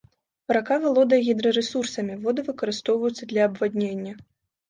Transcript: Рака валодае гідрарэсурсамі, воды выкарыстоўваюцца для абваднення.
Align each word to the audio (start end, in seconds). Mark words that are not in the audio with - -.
Рака 0.55 0.75
валодае 0.85 1.19
гідрарэсурсамі, 1.27 2.17
воды 2.25 2.45
выкарыстоўваюцца 2.49 3.23
для 3.35 3.41
абваднення. 3.51 4.13